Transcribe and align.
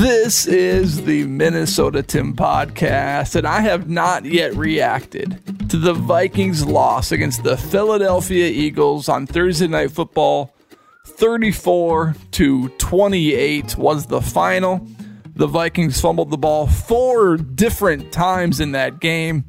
This 0.00 0.44
is 0.48 1.04
the 1.04 1.24
Minnesota 1.24 2.02
Tim 2.02 2.34
podcast, 2.34 3.36
and 3.36 3.46
I 3.46 3.60
have 3.60 3.88
not 3.88 4.24
yet 4.24 4.52
reacted 4.56 5.40
to 5.70 5.76
the 5.76 5.92
Vikings' 5.94 6.66
loss 6.66 7.12
against 7.12 7.44
the 7.44 7.56
Philadelphia 7.56 8.48
Eagles 8.48 9.08
on 9.08 9.24
Thursday 9.28 9.68
Night 9.68 9.92
Football. 9.92 10.52
34 11.06 12.16
to 12.32 12.70
28 12.70 13.76
was 13.78 14.06
the 14.06 14.20
final. 14.20 14.84
The 15.36 15.46
Vikings 15.46 16.00
fumbled 16.00 16.32
the 16.32 16.38
ball 16.38 16.66
four 16.66 17.36
different 17.36 18.10
times 18.10 18.58
in 18.58 18.72
that 18.72 18.98
game, 18.98 19.44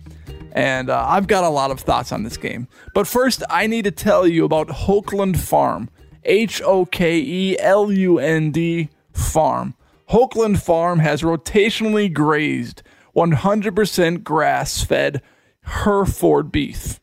and 0.52 0.92
uh, 0.92 1.08
I've 1.08 1.26
got 1.26 1.44
a 1.44 1.50
lot 1.50 1.72
of 1.72 1.80
thoughts 1.80 2.12
on 2.12 2.22
this 2.22 2.38
game. 2.38 2.68
But 2.94 3.08
first, 3.08 3.42
I 3.50 3.66
need 3.66 3.86
to 3.86 3.92
tell 3.92 4.28
you 4.28 4.46
about 4.46 4.68
Hokelund 4.68 5.38
Farm. 5.38 5.90
H 6.24 6.62
O 6.62 6.86
K 6.86 7.18
E 7.18 7.58
L 7.58 7.92
U 7.92 8.20
N 8.20 8.52
D 8.52 8.90
Farm. 9.12 9.74
Hokelund 10.10 10.62
Farm 10.62 11.00
has 11.00 11.24
rotationally 11.24 12.14
grazed, 12.14 12.84
100% 13.16 14.24
grass 14.24 14.84
fed 14.84 15.22
Hereford 15.62 16.52
beef. 16.52 17.00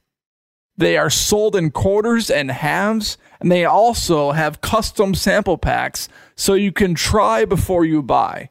They 0.76 0.96
are 0.96 1.10
sold 1.10 1.56
in 1.56 1.70
quarters 1.70 2.30
and 2.30 2.50
halves, 2.50 3.18
and 3.40 3.50
they 3.50 3.64
also 3.64 4.32
have 4.32 4.60
custom 4.60 5.14
sample 5.14 5.58
packs 5.58 6.08
so 6.36 6.54
you 6.54 6.72
can 6.72 6.94
try 6.94 7.44
before 7.44 7.84
you 7.84 8.02
buy. 8.02 8.50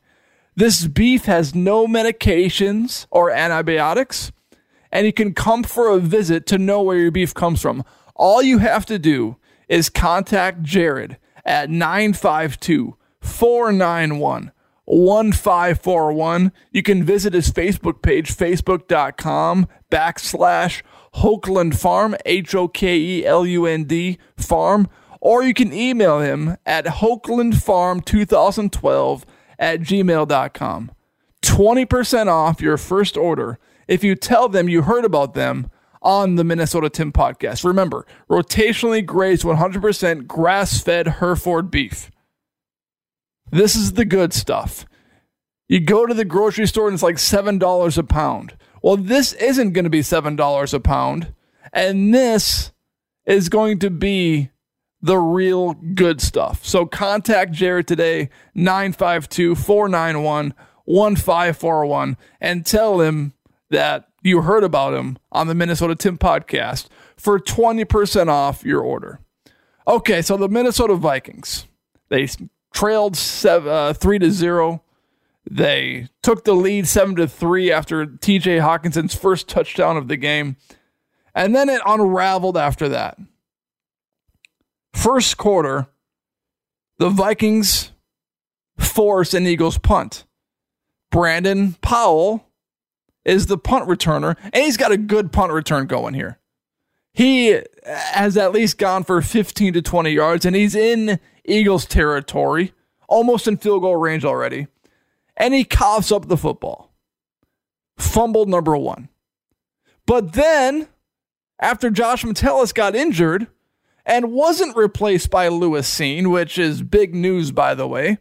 This 0.56 0.86
beef 0.86 1.26
has 1.26 1.56
no 1.56 1.88
medications 1.88 3.08
or 3.10 3.32
antibiotics, 3.32 4.32
and 4.92 5.06
you 5.06 5.14
can 5.14 5.34
come 5.34 5.64
for 5.64 5.90
a 5.90 6.00
visit 6.00 6.46
to 6.48 6.58
know 6.58 6.82
where 6.82 6.98
your 6.98 7.12
beef 7.12 7.34
comes 7.34 7.62
from. 7.62 7.86
All 8.16 8.44
you 8.44 8.58
have 8.58 8.86
to 8.88 9.00
do 9.00 9.38
is 9.70 9.90
contact 9.90 10.62
Jared 10.62 11.18
at 11.46 11.70
952 11.70 12.98
491 13.22 14.52
1541. 14.86 16.52
You 16.72 16.84
can 16.84 17.04
visit 17.04 17.34
his 17.34 17.52
Facebook 17.52 18.02
page, 18.02 18.34
facebook.com 18.36 19.68
backslash 19.90 20.82
Hokelund 21.16 21.78
Farm, 21.78 22.16
H 22.26 22.56
O 22.56 22.68
K 22.68 22.98
E 22.98 23.26
L 23.26 23.46
U 23.46 23.66
N 23.66 23.86
D 23.86 24.18
Farm, 24.38 24.90
or 25.20 25.44
you 25.44 25.54
can 25.54 25.74
email 25.74 26.20
him 26.20 26.58
at 26.66 26.86
hokelundfarm2012 26.86 29.24
at 29.60 29.82
gmail.com. 29.82 30.92
20% 31.42 32.28
off 32.28 32.62
your 32.62 32.78
first 32.78 33.18
order 33.18 33.60
if 33.88 34.04
you 34.04 34.16
tell 34.16 34.48
them 34.48 34.70
you 34.70 34.84
heard 34.84 35.06
about 35.06 35.34
them 35.34 35.70
on 36.02 36.36
the 36.36 36.44
Minnesota 36.44 36.90
Tim 36.90 37.12
podcast. 37.12 37.64
Remember, 37.64 38.06
rotationally 38.30 39.06
grazed 39.06 39.44
100% 39.44 40.28
grass 40.28 40.82
fed 40.82 41.08
Hereford 41.08 41.70
beef. 41.70 42.10
This 43.52 43.76
is 43.76 43.94
the 43.94 44.06
good 44.06 44.34
stuff. 44.34 44.86
You 45.68 45.80
go 45.80 46.06
to 46.06 46.14
the 46.14 46.26
grocery 46.26 46.68
store 46.68 46.88
and 46.88 46.94
it's 46.94 47.04
like 47.04 47.16
$7 47.16 47.98
a 47.98 48.04
pound. 48.04 48.58
Well, 48.82 48.98
this 48.98 49.34
isn't 49.34 49.74
going 49.74 49.84
to 49.84 49.90
be 49.90 50.02
$7 50.02 50.74
a 50.74 50.80
pound. 50.80 51.34
And 51.74 52.14
this 52.14 52.72
is 53.26 53.50
going 53.50 53.80
to 53.80 53.90
be 53.90 54.50
the 55.02 55.18
real 55.18 55.74
good 55.74 56.22
stuff. 56.22 56.66
So 56.66 56.86
contact 56.86 57.52
Jared 57.52 57.88
today, 57.88 58.30
952 58.56 59.56
491 59.56 60.54
1541, 60.86 62.18
and 62.40 62.66
tell 62.66 63.00
him 63.00 63.34
that 63.70 64.10
you 64.24 64.42
heard 64.42 64.64
about 64.64 64.94
him 64.94 65.18
on 65.32 65.48
the 65.48 65.56
Minnesota 65.56 65.96
Tim 65.96 66.18
podcast 66.18 66.88
for 67.16 67.40
20% 67.40 68.28
off 68.28 68.64
your 68.64 68.82
order. 68.82 69.20
Okay, 69.88 70.22
so 70.22 70.38
the 70.38 70.50
Minnesota 70.50 70.96
Vikings, 70.96 71.66
they 72.10 72.28
trailed 72.72 73.16
seven, 73.16 73.72
uh, 73.72 73.94
3 73.94 74.20
to 74.20 74.32
0. 74.32 74.82
They 75.50 76.08
took 76.22 76.44
the 76.44 76.54
lead 76.54 76.88
7 76.88 77.16
to 77.16 77.28
3 77.28 77.72
after 77.72 78.06
TJ 78.06 78.62
Hockenson's 78.62 79.16
first 79.16 79.48
touchdown 79.48 79.98
of 79.98 80.08
the 80.08 80.18
game. 80.18 80.58
And 81.34 81.56
then 81.56 81.70
it 81.70 81.82
unraveled 81.86 82.58
after 82.58 82.90
that. 82.90 83.18
First 84.94 85.38
quarter, 85.38 85.88
the 86.98 87.10
Vikings 87.10 87.92
force 88.78 89.34
an 89.34 89.48
Eagles 89.48 89.78
punt. 89.78 90.26
Brandon 91.10 91.74
Powell 91.82 92.46
is 93.26 93.48
the 93.48 93.58
punt 93.58 93.88
returner, 93.88 94.36
and 94.44 94.64
he's 94.64 94.78
got 94.78 94.92
a 94.92 94.98
good 94.98 95.32
punt 95.32 95.52
return 95.52 95.88
going 95.88 96.14
here. 96.14 96.40
He 97.14 97.62
has 97.86 98.38
at 98.38 98.54
least 98.54 98.78
gone 98.78 99.04
for 99.04 99.22
15 99.22 99.74
to 99.74 99.82
20 99.82 100.12
yards, 100.12 100.46
and 100.46 100.56
he's 100.56 100.76
in 100.76 101.20
Eagles 101.46 101.86
territory, 101.86 102.74
almost 103.08 103.48
in 103.48 103.58
field 103.58 103.82
goal 103.82 103.96
range 103.96 104.26
already. 104.26 104.68
And 105.38 105.54
he 105.54 105.64
coughs 105.64 106.12
up 106.12 106.28
the 106.28 106.38
football. 106.38 106.92
Fumble 107.98 108.46
number 108.46 108.76
one. 108.78 109.10
But 110.06 110.34
then, 110.34 110.88
after 111.60 111.90
Josh 111.90 112.24
Metellus 112.24 112.74
got 112.74 112.96
injured 112.96 113.48
and 114.06 114.32
wasn't 114.32 114.76
replaced 114.76 115.30
by 115.30 115.48
Lewis 115.48 115.90
Cine, 115.90 116.32
which 116.32 116.58
is 116.58 116.82
big 116.82 117.14
news, 117.14 117.52
by 117.52 117.76
the 117.76 117.88
way, 117.88 118.18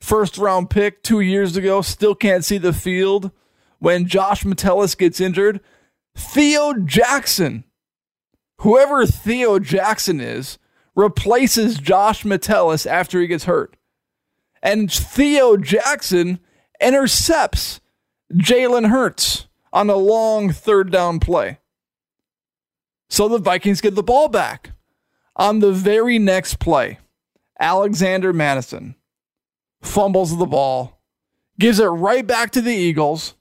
first 0.00 0.36
round 0.36 0.70
pick 0.70 1.02
two 1.02 1.20
years 1.20 1.56
ago, 1.56 1.80
still 1.82 2.14
can't 2.14 2.44
see 2.44 2.58
the 2.58 2.72
field 2.72 3.30
when 3.78 4.06
Josh 4.06 4.44
Metellus 4.44 4.94
gets 4.94 5.20
injured. 5.20 5.60
Theo 6.16 6.74
Jackson, 6.74 7.64
whoever 8.58 9.06
Theo 9.06 9.58
Jackson 9.58 10.20
is, 10.20 10.58
replaces 10.94 11.78
Josh 11.78 12.24
Metellus 12.24 12.86
after 12.86 13.20
he 13.20 13.26
gets 13.26 13.44
hurt. 13.44 13.76
And 14.62 14.90
Theo 14.90 15.56
Jackson 15.56 16.38
intercepts 16.80 17.80
Jalen 18.32 18.88
Hurts 18.88 19.46
on 19.72 19.90
a 19.90 19.96
long 19.96 20.52
third 20.52 20.90
down 20.90 21.20
play. 21.20 21.58
So 23.08 23.28
the 23.28 23.38
Vikings 23.38 23.80
get 23.80 23.94
the 23.94 24.02
ball 24.02 24.28
back. 24.28 24.70
On 25.36 25.58
the 25.58 25.72
very 25.72 26.18
next 26.18 26.60
play, 26.60 27.00
Alexander 27.58 28.32
Mattison 28.32 28.94
fumbles 29.82 30.38
the 30.38 30.46
ball, 30.46 31.00
gives 31.58 31.80
it 31.80 31.86
right 31.86 32.24
back 32.24 32.52
to 32.52 32.60
the 32.60 32.74
Eagles, 32.74 33.34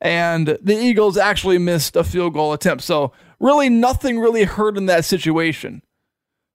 and 0.00 0.58
the 0.62 0.76
Eagles 0.76 1.16
actually 1.16 1.58
missed 1.58 1.96
a 1.96 2.04
field 2.04 2.34
goal 2.34 2.52
attempt. 2.52 2.84
So, 2.84 3.12
really, 3.40 3.68
nothing 3.68 4.20
really 4.20 4.44
hurt 4.44 4.76
in 4.76 4.86
that 4.86 5.04
situation. 5.04 5.82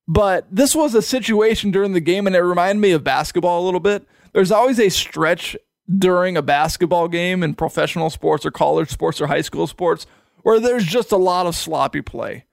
But 0.07 0.45
this 0.51 0.75
was 0.75 0.93
a 0.93 1.01
situation 1.01 1.71
during 1.71 1.93
the 1.93 1.99
game, 1.99 2.27
and 2.27 2.35
it 2.35 2.41
reminded 2.41 2.81
me 2.81 2.91
of 2.91 3.03
basketball 3.03 3.63
a 3.63 3.65
little 3.65 3.79
bit. 3.79 4.07
There's 4.33 4.51
always 4.51 4.79
a 4.79 4.89
stretch 4.89 5.57
during 5.97 6.35
a 6.37 6.41
basketball 6.41 7.07
game 7.07 7.43
in 7.43 7.53
professional 7.53 8.09
sports 8.09 8.45
or 8.45 8.51
college 8.51 8.89
sports 8.89 9.21
or 9.21 9.27
high 9.27 9.41
school 9.41 9.67
sports 9.67 10.05
where 10.41 10.59
there's 10.59 10.85
just 10.85 11.11
a 11.11 11.17
lot 11.17 11.47
of 11.47 11.55
sloppy 11.55 12.01
play. 12.01 12.45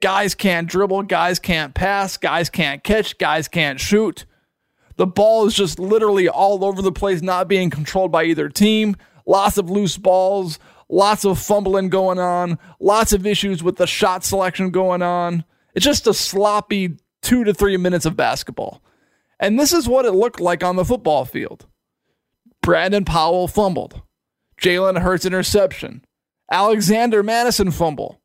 Guys 0.00 0.34
can't 0.34 0.68
dribble, 0.68 1.04
guys 1.04 1.38
can't 1.38 1.74
pass, 1.74 2.16
guys 2.16 2.50
can't 2.50 2.82
catch, 2.82 3.18
guys 3.18 3.48
can't 3.48 3.80
shoot. 3.80 4.24
The 4.96 5.06
ball 5.06 5.46
is 5.46 5.54
just 5.54 5.78
literally 5.78 6.28
all 6.28 6.64
over 6.64 6.82
the 6.82 6.92
place, 6.92 7.22
not 7.22 7.48
being 7.48 7.70
controlled 7.70 8.10
by 8.12 8.24
either 8.24 8.48
team. 8.48 8.96
Lots 9.26 9.58
of 9.58 9.70
loose 9.70 9.96
balls, 9.96 10.58
lots 10.88 11.24
of 11.24 11.38
fumbling 11.38 11.88
going 11.88 12.18
on, 12.18 12.58
lots 12.80 13.12
of 13.12 13.26
issues 13.26 13.62
with 13.62 13.76
the 13.76 13.86
shot 13.86 14.24
selection 14.24 14.70
going 14.70 15.02
on. 15.02 15.44
It's 15.76 15.84
just 15.84 16.06
a 16.06 16.14
sloppy 16.14 16.96
two 17.20 17.44
to 17.44 17.52
three 17.52 17.76
minutes 17.76 18.06
of 18.06 18.16
basketball. 18.16 18.82
And 19.38 19.60
this 19.60 19.74
is 19.74 19.86
what 19.86 20.06
it 20.06 20.12
looked 20.12 20.40
like 20.40 20.64
on 20.64 20.76
the 20.76 20.86
football 20.86 21.26
field. 21.26 21.66
Brandon 22.62 23.04
Powell 23.04 23.46
fumbled. 23.46 24.00
Jalen 24.58 25.02
Hurts 25.02 25.26
interception. 25.26 26.02
Alexander 26.50 27.22
Mattison 27.22 27.70
fumble. 27.70 28.22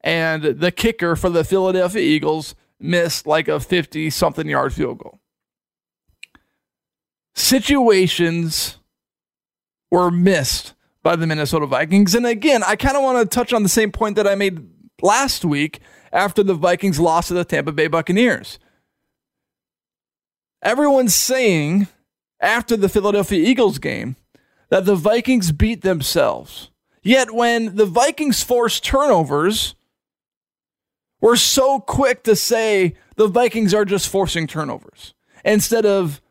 And 0.00 0.42
the 0.42 0.72
kicker 0.72 1.16
for 1.16 1.28
the 1.28 1.44
Philadelphia 1.44 2.00
Eagles 2.00 2.54
missed 2.80 3.26
like 3.26 3.46
a 3.46 3.60
50 3.60 4.08
something 4.08 4.48
yard 4.48 4.72
field 4.72 4.98
goal. 4.98 5.20
Situations 7.34 8.78
were 9.90 10.10
missed 10.10 10.72
by 11.02 11.14
the 11.14 11.26
Minnesota 11.26 11.66
Vikings. 11.66 12.14
And 12.14 12.26
again, 12.26 12.62
I 12.62 12.74
kind 12.76 12.96
of 12.96 13.02
want 13.02 13.18
to 13.18 13.34
touch 13.34 13.52
on 13.52 13.62
the 13.62 13.68
same 13.68 13.92
point 13.92 14.16
that 14.16 14.26
I 14.26 14.34
made 14.34 14.66
last 15.02 15.44
week 15.44 15.80
after 16.16 16.42
the 16.42 16.54
Vikings 16.54 16.98
lost 16.98 17.28
to 17.28 17.34
the 17.34 17.44
Tampa 17.44 17.72
Bay 17.72 17.88
Buccaneers. 17.88 18.58
Everyone's 20.62 21.14
saying 21.14 21.88
after 22.40 22.74
the 22.74 22.88
Philadelphia 22.88 23.46
Eagles 23.46 23.78
game 23.78 24.16
that 24.70 24.86
the 24.86 24.96
Vikings 24.96 25.52
beat 25.52 25.82
themselves. 25.82 26.70
Yet 27.02 27.32
when 27.32 27.76
the 27.76 27.84
Vikings 27.84 28.42
forced 28.42 28.82
turnovers, 28.82 29.74
we're 31.20 31.36
so 31.36 31.80
quick 31.80 32.24
to 32.24 32.34
say 32.34 32.94
the 33.16 33.28
Vikings 33.28 33.74
are 33.74 33.84
just 33.84 34.08
forcing 34.08 34.46
turnovers 34.46 35.12
instead 35.44 35.84
of 35.84 36.22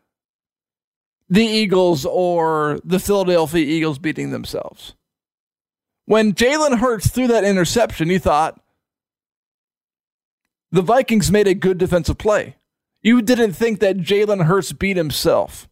the 1.30 1.46
Eagles 1.46 2.08
or 2.08 2.80
the 2.84 3.00
Philadelphia 3.00 3.64
Eagles 3.64 4.00
beating 4.00 4.32
themselves. 4.32 4.96
When 6.06 6.34
Jalen 6.34 6.80
Hurts 6.80 7.10
threw 7.10 7.28
that 7.28 7.44
interception, 7.44 8.10
you 8.10 8.20
thought 8.20 8.60
the 10.76 10.82
Vikings 10.82 11.32
made 11.32 11.48
a 11.48 11.54
good 11.54 11.78
defensive 11.78 12.18
play. 12.18 12.58
You 13.02 13.22
didn't 13.22 13.54
think 13.54 13.80
that 13.80 14.00
Jalen 14.00 14.44
Hurts 14.44 14.74
beat 14.74 14.98
himself. 14.98 15.70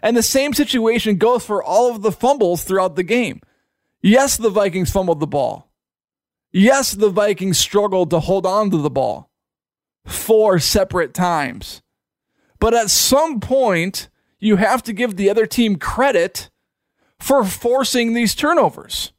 And 0.00 0.16
the 0.16 0.22
same 0.22 0.52
situation 0.54 1.16
goes 1.16 1.44
for 1.44 1.62
all 1.62 1.90
of 1.90 2.02
the 2.02 2.12
fumbles 2.12 2.62
throughout 2.62 2.94
the 2.94 3.02
game. 3.02 3.40
Yes, 4.00 4.36
the 4.36 4.50
Vikings 4.50 4.92
fumbled 4.92 5.18
the 5.18 5.26
ball. 5.26 5.72
Yes, 6.52 6.92
the 6.92 7.08
Vikings 7.08 7.58
struggled 7.58 8.10
to 8.10 8.20
hold 8.20 8.46
on 8.46 8.70
to 8.70 8.76
the 8.76 8.90
ball 8.90 9.28
four 10.06 10.60
separate 10.60 11.14
times. 11.14 11.82
But 12.60 12.74
at 12.74 12.90
some 12.90 13.40
point, 13.40 14.08
you 14.38 14.56
have 14.56 14.84
to 14.84 14.92
give 14.92 15.16
the 15.16 15.30
other 15.30 15.46
team 15.46 15.76
credit 15.76 16.50
for 17.18 17.42
forcing 17.42 18.14
these 18.14 18.36
turnovers. 18.36 19.13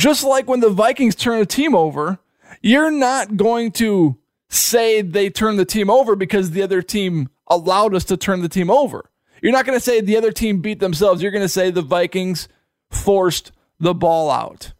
Just 0.00 0.24
like 0.24 0.48
when 0.48 0.60
the 0.60 0.70
Vikings 0.70 1.14
turn 1.14 1.42
a 1.42 1.44
team 1.44 1.74
over, 1.74 2.20
you're 2.62 2.90
not 2.90 3.36
going 3.36 3.70
to 3.72 4.16
say 4.48 5.02
they 5.02 5.28
turned 5.28 5.58
the 5.58 5.66
team 5.66 5.90
over 5.90 6.16
because 6.16 6.52
the 6.52 6.62
other 6.62 6.80
team 6.80 7.28
allowed 7.48 7.94
us 7.94 8.04
to 8.04 8.16
turn 8.16 8.40
the 8.40 8.48
team 8.48 8.70
over. 8.70 9.10
You're 9.42 9.52
not 9.52 9.66
going 9.66 9.76
to 9.76 9.84
say 9.84 10.00
the 10.00 10.16
other 10.16 10.32
team 10.32 10.62
beat 10.62 10.80
themselves. 10.80 11.20
You're 11.20 11.32
going 11.32 11.44
to 11.44 11.50
say 11.50 11.70
the 11.70 11.82
Vikings 11.82 12.48
forced 12.88 13.52
the 13.78 13.92
ball 13.92 14.30
out. 14.30 14.72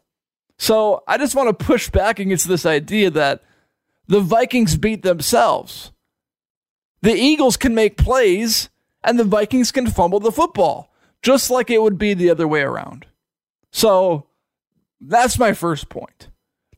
So 0.57 1.03
I 1.07 1.19
just 1.19 1.35
want 1.35 1.49
to 1.51 1.65
push 1.67 1.91
back 1.91 2.19
against 2.19 2.49
this 2.49 2.65
idea 2.65 3.11
that 3.11 3.43
the 4.07 4.21
Vikings 4.21 4.79
beat 4.79 5.03
themselves. 5.03 5.93
The 7.03 7.13
Eagles 7.13 7.59
can 7.59 7.75
make 7.75 7.99
plays 7.99 8.71
and 9.05 9.19
the 9.19 9.25
Vikings 9.25 9.71
can 9.71 9.87
fumble 9.87 10.21
the 10.21 10.33
football, 10.33 10.91
just 11.21 11.51
like 11.51 11.69
it 11.69 11.83
would 11.83 11.99
be 11.99 12.15
the 12.15 12.31
other 12.31 12.49
way 12.49 12.63
around. 12.63 13.05
So 13.71 14.25
that's 15.01 15.39
my 15.39 15.53
first 15.53 15.89
point. 15.89 16.29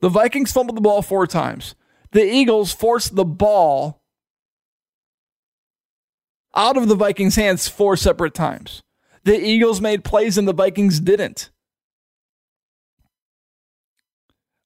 The 0.00 0.08
Vikings 0.08 0.52
fumbled 0.52 0.76
the 0.76 0.82
ball 0.82 1.02
four 1.02 1.26
times. 1.26 1.74
The 2.12 2.24
Eagles 2.24 2.72
forced 2.72 3.14
the 3.14 3.24
ball 3.24 4.02
out 6.54 6.76
of 6.76 6.88
the 6.88 6.94
Vikings' 6.94 7.36
hands 7.36 7.68
four 7.68 7.96
separate 7.96 8.34
times. 8.34 8.82
The 9.24 9.38
Eagles 9.40 9.80
made 9.80 10.04
plays 10.04 10.36
and 10.36 10.46
the 10.46 10.52
Vikings 10.52 11.00
didn't. 11.00 11.50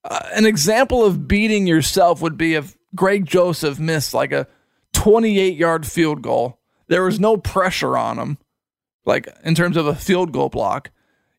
Uh, 0.02 0.20
an 0.34 0.46
example 0.46 1.04
of 1.04 1.28
beating 1.28 1.66
yourself 1.66 2.22
would 2.22 2.36
be 2.36 2.54
if 2.54 2.76
Greg 2.94 3.26
Joseph 3.26 3.78
missed 3.78 4.14
like 4.14 4.32
a 4.32 4.46
28 4.92 5.56
yard 5.56 5.86
field 5.86 6.22
goal. 6.22 6.58
There 6.88 7.04
was 7.04 7.20
no 7.20 7.36
pressure 7.36 7.96
on 7.96 8.18
him, 8.18 8.38
like 9.04 9.28
in 9.44 9.54
terms 9.54 9.76
of 9.76 9.86
a 9.86 9.94
field 9.94 10.32
goal 10.32 10.48
block. 10.48 10.90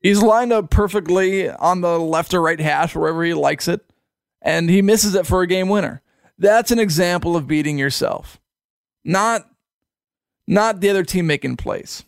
He's 0.07 0.24
lined 0.24 0.54
up 0.54 0.69
perfectly 0.69 1.50
on 1.50 1.81
the 1.81 2.00
left 2.00 2.33
or 2.33 2.42
right 2.42 2.62
hash, 2.62 2.95
wherever 2.95 3.25
he 3.25 3.33
likes 3.33 3.68
it, 3.68 3.81
and 4.42 4.69
he 4.69 4.81
misses 4.81 5.15
it 5.15 5.27
for 5.27 5.42
a 5.42 5.48
game 5.48 5.68
winner. 5.68 6.01
That's 6.39 6.71
an 6.71 6.80
example 6.80 7.36
of 7.36 7.45
beating 7.45 7.77
yourself, 7.77 8.39
not 9.04 9.50
not 10.48 10.80
the 10.80 10.89
other 10.89 11.04
team 11.04 11.27
making 11.27 11.57
plays. 11.57 12.06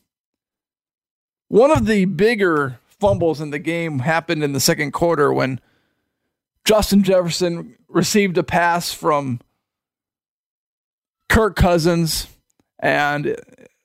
One 1.49 1.71
of 1.71 1.87
the 1.87 2.05
bigger 2.05 2.79
fumbles 3.01 3.41
in 3.41 3.49
the 3.49 3.59
game 3.59 3.99
happened 3.99 4.45
in 4.45 4.53
the 4.53 4.61
second 4.61 4.93
quarter 4.93 5.33
when 5.33 5.59
Justin 6.63 7.03
Jefferson 7.03 7.75
received 7.89 8.37
a 8.37 8.43
pass 8.43 8.93
from 8.93 9.41
Kirk 11.27 11.57
Cousins 11.57 12.27
and 12.79 13.35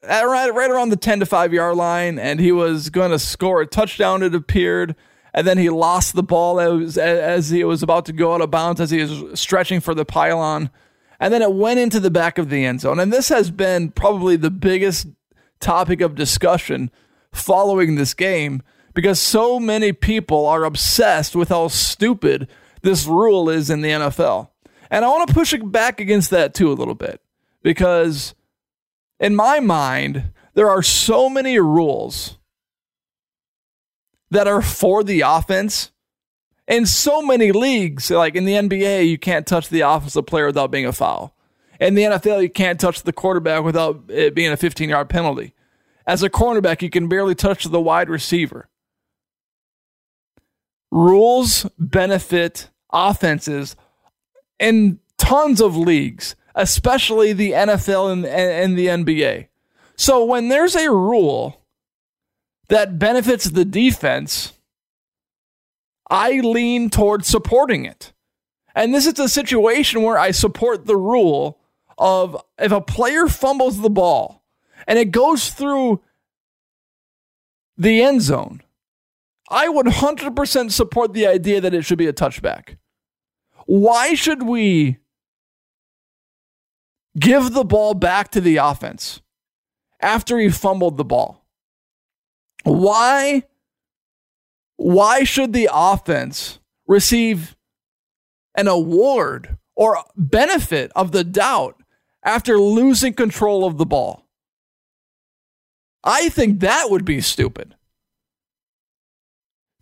Uh, 0.08 0.26
right, 0.26 0.52
right 0.54 0.70
around 0.70 0.90
the 0.90 0.96
10 0.96 1.20
to 1.20 1.26
5 1.26 1.52
yard 1.52 1.76
line, 1.76 2.18
and 2.18 2.40
he 2.40 2.52
was 2.52 2.90
going 2.90 3.10
to 3.10 3.18
score 3.18 3.60
a 3.60 3.66
touchdown, 3.66 4.22
it 4.22 4.34
appeared. 4.34 4.94
And 5.32 5.46
then 5.46 5.58
he 5.58 5.68
lost 5.68 6.14
the 6.14 6.22
ball 6.22 6.60
as, 6.60 6.96
as 6.96 7.50
he 7.50 7.64
was 7.64 7.82
about 7.82 8.06
to 8.06 8.12
go 8.12 8.34
out 8.34 8.40
of 8.40 8.50
bounds, 8.50 8.80
as 8.80 8.90
he 8.90 9.02
was 9.02 9.40
stretching 9.40 9.80
for 9.80 9.94
the 9.94 10.04
pylon. 10.04 10.70
And 11.18 11.34
then 11.34 11.42
it 11.42 11.52
went 11.52 11.80
into 11.80 11.98
the 11.98 12.10
back 12.10 12.38
of 12.38 12.50
the 12.50 12.64
end 12.64 12.82
zone. 12.82 13.00
And 13.00 13.12
this 13.12 13.30
has 13.30 13.50
been 13.50 13.90
probably 13.90 14.36
the 14.36 14.50
biggest 14.50 15.08
topic 15.58 16.00
of 16.00 16.14
discussion 16.14 16.90
following 17.32 17.96
this 17.96 18.14
game 18.14 18.62
because 18.94 19.18
so 19.18 19.58
many 19.58 19.92
people 19.92 20.46
are 20.46 20.64
obsessed 20.64 21.34
with 21.34 21.48
how 21.48 21.68
stupid 21.68 22.48
this 22.82 23.06
rule 23.06 23.48
is 23.48 23.70
in 23.70 23.80
the 23.80 23.90
NFL. 23.90 24.50
And 24.90 25.04
I 25.04 25.08
want 25.08 25.26
to 25.26 25.34
push 25.34 25.52
it 25.52 25.72
back 25.72 26.00
against 26.00 26.30
that 26.30 26.54
too 26.54 26.70
a 26.70 26.74
little 26.74 26.94
bit 26.94 27.20
because 27.62 28.34
in 29.20 29.34
my 29.34 29.60
mind, 29.60 30.32
there 30.54 30.70
are 30.70 30.82
so 30.82 31.28
many 31.28 31.58
rules 31.58 32.38
that 34.30 34.46
are 34.48 34.62
for 34.62 35.04
the 35.04 35.20
offense. 35.22 35.90
In 36.66 36.86
so 36.86 37.20
many 37.20 37.52
leagues, 37.52 38.10
like 38.10 38.34
in 38.34 38.46
the 38.46 38.54
NBA, 38.54 39.08
you 39.08 39.18
can't 39.18 39.46
touch 39.46 39.68
the 39.68 39.82
offensive 39.82 40.26
player 40.26 40.46
without 40.46 40.70
being 40.70 40.86
a 40.86 40.92
foul. 40.92 41.36
In 41.78 41.94
the 41.94 42.02
NFL, 42.02 42.42
you 42.42 42.48
can't 42.48 42.80
touch 42.80 43.02
the 43.02 43.12
quarterback 43.12 43.64
without 43.64 44.04
it 44.08 44.34
being 44.34 44.50
a 44.50 44.56
15 44.56 44.88
yard 44.88 45.08
penalty. 45.08 45.54
As 46.06 46.22
a 46.22 46.30
cornerback, 46.30 46.82
you 46.82 46.90
can 46.90 47.08
barely 47.08 47.34
touch 47.34 47.64
the 47.64 47.80
wide 47.80 48.08
receiver. 48.08 48.68
Rules 50.90 51.66
benefit 51.78 52.70
offenses 52.92 53.76
in 54.58 55.00
tons 55.18 55.60
of 55.60 55.76
leagues 55.76 56.36
especially 56.54 57.32
the 57.32 57.52
NFL 57.52 58.12
and, 58.12 58.26
and 58.26 58.78
the 58.78 58.86
NBA. 58.86 59.48
So 59.96 60.24
when 60.24 60.48
there's 60.48 60.74
a 60.74 60.90
rule 60.90 61.60
that 62.68 62.98
benefits 62.98 63.44
the 63.44 63.64
defense, 63.64 64.52
I 66.10 66.40
lean 66.40 66.90
towards 66.90 67.28
supporting 67.28 67.84
it. 67.84 68.12
And 68.74 68.92
this 68.92 69.06
is 69.06 69.18
a 69.18 69.28
situation 69.28 70.02
where 70.02 70.18
I 70.18 70.32
support 70.32 70.86
the 70.86 70.96
rule 70.96 71.60
of 71.96 72.36
if 72.58 72.72
a 72.72 72.80
player 72.80 73.28
fumbles 73.28 73.80
the 73.80 73.90
ball 73.90 74.44
and 74.86 74.98
it 74.98 75.12
goes 75.12 75.50
through 75.50 76.02
the 77.76 78.02
end 78.02 78.22
zone, 78.22 78.62
I 79.48 79.68
would 79.68 79.86
100% 79.86 80.72
support 80.72 81.12
the 81.12 81.26
idea 81.26 81.60
that 81.60 81.74
it 81.74 81.84
should 81.84 81.98
be 81.98 82.06
a 82.06 82.12
touchback. 82.12 82.76
Why 83.66 84.14
should 84.14 84.42
we 84.42 84.98
give 87.18 87.52
the 87.52 87.64
ball 87.64 87.94
back 87.94 88.30
to 88.32 88.40
the 88.40 88.56
offense 88.56 89.20
after 90.00 90.38
he 90.38 90.48
fumbled 90.48 90.96
the 90.96 91.04
ball. 91.04 91.44
Why 92.64 93.44
why 94.76 95.24
should 95.24 95.52
the 95.52 95.68
offense 95.72 96.58
receive 96.86 97.56
an 98.56 98.66
award 98.66 99.56
or 99.76 99.98
benefit 100.16 100.90
of 100.96 101.12
the 101.12 101.24
doubt 101.24 101.80
after 102.24 102.58
losing 102.58 103.14
control 103.14 103.64
of 103.64 103.78
the 103.78 103.86
ball? 103.86 104.26
I 106.02 106.28
think 106.28 106.60
that 106.60 106.90
would 106.90 107.04
be 107.04 107.20
stupid. 107.20 107.76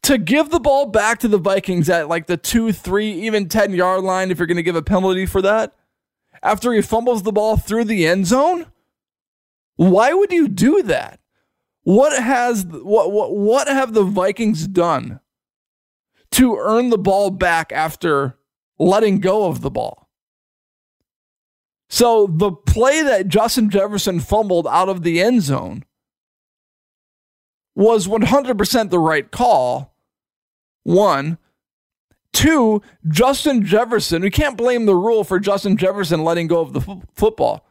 To 0.05 0.19
give 0.19 0.51
the 0.51 0.61
ball 0.61 0.87
back 0.87 1.21
to 1.21 1.29
the 1.29 1.39
Vikings 1.39 1.89
at 1.89 2.09
like 2.09 2.27
the 2.27 2.37
2, 2.37 2.73
3, 2.73 3.13
even 3.13 3.49
10 3.49 3.73
yard 3.73 4.03
line 4.03 4.31
if 4.31 4.39
you're 4.39 4.47
going 4.47 4.57
to 4.57 4.63
give 4.63 4.77
a 4.77 4.83
penalty 4.83 5.27
for 5.27 5.41
that 5.43 5.75
after 6.43 6.73
he 6.73 6.83
fumbles 6.83 7.23
the 7.23 7.33
ball 7.33 7.57
through 7.57 7.85
the 7.85 8.07
end 8.07 8.27
zone? 8.27 8.67
Why 9.77 10.13
would 10.13 10.33
you 10.33 10.49
do 10.49 10.83
that? 10.85 11.21
What 11.85 12.21
has 12.21 12.65
what 12.65 13.11
what 13.11 13.35
what 13.35 13.69
have 13.69 13.93
the 13.93 14.05
Vikings 14.05 14.67
done 14.69 15.21
to 16.33 16.57
earn 16.57 16.91
the 16.91 16.99
ball 16.99 17.31
back 17.31 17.73
after 17.73 18.39
letting 18.79 19.19
go 19.19 19.47
of 19.47 19.61
the 19.61 19.71
ball? 19.71 20.09
So 21.89 22.27
the 22.27 22.53
play 22.53 23.03
that 23.03 23.29
Justin 23.29 23.69
Jefferson 23.69 24.21
fumbled 24.21 24.67
out 24.67 24.89
of 24.89 25.03
the 25.03 25.21
end 25.21 25.43
zone 25.43 25.85
was 27.75 28.07
100% 28.07 28.91
the 28.91 28.99
right 28.99 29.31
call. 29.31 29.95
One, 30.85 31.39
Two, 32.33 32.83
Justin 33.09 33.65
Jefferson. 33.65 34.23
We 34.23 34.31
can't 34.31 34.57
blame 34.57 34.87
the 34.87 34.95
rule 34.95 35.23
for 35.25 35.39
Justin 35.39 35.77
Jefferson 35.77 36.25
letting 36.25 36.47
go 36.47 36.61
of 36.61 36.73
the 36.73 36.81
f- 36.81 37.03
football. 37.15 37.67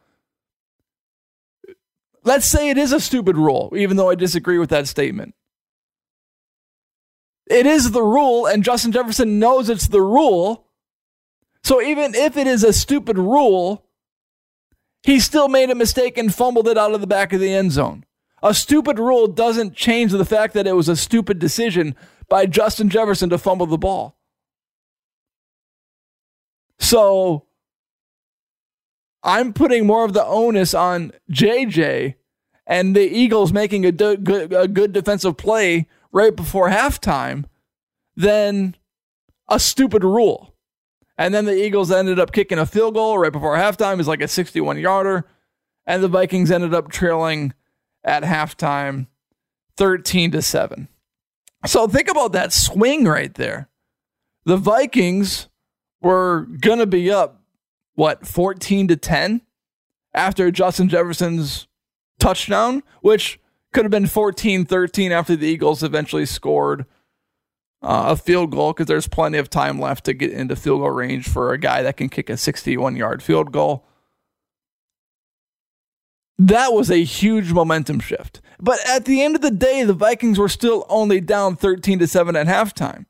Let's 2.24 2.46
say 2.46 2.70
it 2.70 2.78
is 2.78 2.92
a 2.92 3.00
stupid 3.00 3.36
rule, 3.36 3.72
even 3.76 3.96
though 3.96 4.08
I 4.10 4.14
disagree 4.14 4.58
with 4.58 4.70
that 4.70 4.86
statement. 4.86 5.34
it 7.50 7.66
is 7.66 7.90
the 7.90 8.02
rule, 8.02 8.46
and 8.46 8.62
Justin 8.64 8.92
Jefferson 8.92 9.38
knows 9.38 9.68
it's 9.68 9.88
the 9.88 10.00
rule. 10.00 10.66
So 11.64 11.82
even 11.82 12.14
if 12.14 12.36
it 12.36 12.46
is 12.46 12.64
a 12.64 12.72
stupid 12.72 13.18
rule, 13.18 13.84
he 15.02 15.18
still 15.20 15.48
made 15.48 15.68
a 15.70 15.74
mistake 15.74 16.16
and 16.16 16.32
fumbled 16.34 16.68
it 16.68 16.78
out 16.78 16.94
of 16.94 17.00
the 17.00 17.06
back 17.06 17.32
of 17.32 17.40
the 17.40 17.52
end 17.52 17.72
zone. 17.72 18.04
A 18.42 18.54
stupid 18.54 18.98
rule 18.98 19.26
doesn't 19.26 19.74
change 19.74 20.12
the 20.12 20.24
fact 20.24 20.54
that 20.54 20.66
it 20.66 20.72
was 20.72 20.88
a 20.88 20.96
stupid 20.96 21.38
decision 21.40 21.94
by 22.28 22.46
Justin 22.46 22.88
Jefferson 22.88 23.28
to 23.30 23.38
fumble 23.38 23.66
the 23.66 23.76
ball. 23.76 24.16
So 26.82 27.46
I'm 29.22 29.52
putting 29.52 29.86
more 29.86 30.04
of 30.04 30.12
the 30.12 30.24
onus 30.24 30.74
on 30.74 31.12
JJ 31.30 32.16
and 32.66 32.94
the 32.94 33.08
Eagles 33.08 33.52
making 33.52 33.86
a, 33.86 33.92
good, 33.92 34.52
a 34.52 34.66
good 34.66 34.92
defensive 34.92 35.36
play 35.36 35.86
right 36.10 36.34
before 36.34 36.68
halftime 36.68 37.44
than 38.16 38.76
a 39.48 39.60
stupid 39.60 40.02
rule. 40.02 40.54
And 41.16 41.32
then 41.32 41.44
the 41.44 41.54
Eagles 41.54 41.92
ended 41.92 42.18
up 42.18 42.32
kicking 42.32 42.58
a 42.58 42.66
field 42.66 42.94
goal 42.94 43.16
right 43.16 43.32
before 43.32 43.56
halftime. 43.56 44.00
It's 44.00 44.08
like 44.08 44.20
a 44.20 44.28
61 44.28 44.78
yarder. 44.78 45.28
And 45.86 46.02
the 46.02 46.08
Vikings 46.08 46.50
ended 46.50 46.74
up 46.74 46.90
trailing 46.90 47.54
at 48.02 48.24
halftime 48.24 49.06
13 49.76 50.32
to 50.32 50.42
7. 50.42 50.88
So 51.64 51.86
think 51.86 52.10
about 52.10 52.32
that 52.32 52.52
swing 52.52 53.04
right 53.04 53.32
there. 53.34 53.68
The 54.44 54.56
Vikings 54.56 55.48
were 56.02 56.46
going 56.60 56.78
to 56.78 56.86
be 56.86 57.10
up, 57.10 57.40
what, 57.94 58.26
14 58.26 58.88
to 58.88 58.96
10 58.96 59.42
after 60.14 60.50
Justin 60.50 60.88
Jefferson's 60.88 61.66
touchdown, 62.18 62.82
which 63.00 63.40
could 63.72 63.84
have 63.84 63.90
been 63.90 64.06
14 64.06 64.64
13 64.64 65.12
after 65.12 65.34
the 65.34 65.46
Eagles 65.46 65.82
eventually 65.82 66.26
scored 66.26 66.84
uh, 67.82 68.04
a 68.08 68.16
field 68.16 68.50
goal 68.50 68.72
because 68.72 68.86
there's 68.86 69.08
plenty 69.08 69.38
of 69.38 69.50
time 69.50 69.80
left 69.80 70.04
to 70.04 70.12
get 70.12 70.30
into 70.30 70.54
field 70.54 70.80
goal 70.80 70.90
range 70.90 71.28
for 71.28 71.52
a 71.52 71.58
guy 71.58 71.82
that 71.82 71.96
can 71.96 72.08
kick 72.08 72.30
a 72.30 72.36
61 72.36 72.96
yard 72.96 73.22
field 73.22 73.52
goal. 73.52 73.84
That 76.38 76.72
was 76.72 76.90
a 76.90 77.04
huge 77.04 77.52
momentum 77.52 78.00
shift. 78.00 78.40
But 78.58 78.78
at 78.88 79.04
the 79.04 79.22
end 79.22 79.36
of 79.36 79.42
the 79.42 79.50
day, 79.50 79.84
the 79.84 79.92
Vikings 79.92 80.38
were 80.38 80.48
still 80.48 80.86
only 80.88 81.20
down 81.20 81.56
13 81.56 81.98
to 82.00 82.06
7 82.06 82.34
at 82.36 82.46
halftime. 82.46 83.06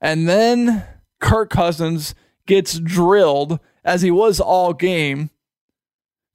And 0.00 0.28
then 0.28 0.84
Kirk 1.20 1.50
Cousins 1.50 2.14
gets 2.46 2.78
drilled 2.78 3.60
as 3.84 4.02
he 4.02 4.10
was 4.10 4.40
all 4.40 4.72
game 4.72 5.30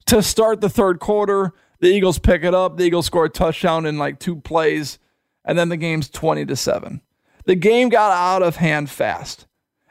to 0.06 0.22
start 0.22 0.60
the 0.60 0.70
third 0.70 1.00
quarter 1.00 1.52
the 1.80 1.88
Eagles 1.88 2.18
pick 2.18 2.42
it 2.42 2.54
up. 2.54 2.76
The 2.76 2.84
Eagles 2.84 3.06
score 3.06 3.26
a 3.26 3.30
touchdown 3.30 3.86
in 3.86 3.98
like 3.98 4.18
two 4.18 4.36
plays, 4.36 4.98
and 5.44 5.58
then 5.58 5.68
the 5.68 5.76
game's 5.76 6.08
20 6.08 6.46
to 6.46 6.56
7. 6.56 7.02
The 7.44 7.54
game 7.54 7.88
got 7.88 8.12
out 8.12 8.42
of 8.42 8.56
hand 8.56 8.90
fast. 8.90 9.46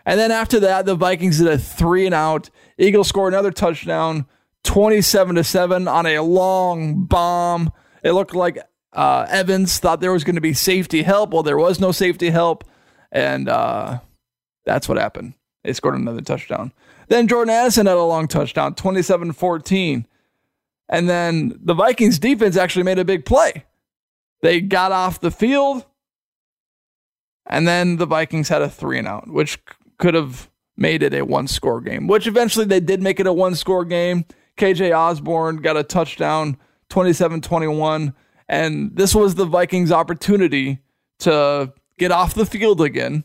And 0.05 0.19
then 0.19 0.31
after 0.31 0.59
that, 0.61 0.85
the 0.85 0.95
Vikings 0.95 1.39
did 1.39 1.47
a 1.47 1.57
three 1.57 2.05
and 2.05 2.13
out. 2.13 2.49
Eagles 2.77 3.07
score 3.07 3.27
another 3.27 3.51
touchdown, 3.51 4.25
27 4.63 5.35
to 5.35 5.43
7 5.43 5.87
on 5.87 6.05
a 6.05 6.19
long 6.19 7.05
bomb. 7.05 7.71
It 8.03 8.11
looked 8.11 8.35
like 8.35 8.59
uh, 8.93 9.25
Evans 9.29 9.79
thought 9.79 10.01
there 10.01 10.11
was 10.11 10.23
going 10.23 10.35
to 10.35 10.41
be 10.41 10.53
safety 10.53 11.03
help. 11.03 11.31
Well, 11.31 11.43
there 11.43 11.57
was 11.57 11.79
no 11.79 11.91
safety 11.91 12.29
help. 12.29 12.63
And 13.11 13.47
uh, 13.47 13.99
that's 14.65 14.89
what 14.89 14.97
happened. 14.97 15.33
They 15.63 15.73
scored 15.73 15.95
another 15.95 16.21
touchdown. 16.21 16.71
Then 17.07 17.27
Jordan 17.27 17.53
Addison 17.53 17.87
had 17.87 17.97
a 17.97 18.03
long 18.03 18.27
touchdown, 18.27 18.75
27 18.75 19.31
14. 19.31 20.07
And 20.87 21.09
then 21.09 21.59
the 21.61 21.73
Vikings 21.73 22.19
defense 22.19 22.57
actually 22.57 22.83
made 22.83 22.99
a 22.99 23.05
big 23.05 23.25
play. 23.25 23.65
They 24.41 24.61
got 24.61 24.91
off 24.91 25.19
the 25.19 25.31
field, 25.31 25.85
and 27.47 27.67
then 27.67 27.97
the 27.97 28.05
Vikings 28.05 28.49
had 28.49 28.61
a 28.61 28.69
three 28.69 28.99
and 28.99 29.07
out, 29.07 29.27
which 29.27 29.59
could 29.97 30.13
have 30.13 30.49
made 30.77 31.01
it 31.01 31.13
a 31.13 31.23
one 31.23 31.47
score 31.47 31.81
game, 31.81 32.07
which 32.07 32.27
eventually 32.27 32.65
they 32.65 32.79
did 32.79 33.01
make 33.01 33.19
it 33.19 33.25
a 33.25 33.33
one 33.33 33.55
score 33.55 33.85
game. 33.85 34.25
KJ 34.57 34.95
Osborne 34.95 35.57
got 35.57 35.77
a 35.77 35.83
touchdown, 35.83 36.57
27 36.89 37.41
21. 37.41 38.13
And 38.47 38.95
this 38.95 39.15
was 39.15 39.35
the 39.35 39.45
Vikings' 39.45 39.91
opportunity 39.91 40.79
to 41.19 41.73
get 41.97 42.11
off 42.11 42.35
the 42.35 42.45
field 42.45 42.81
again 42.81 43.23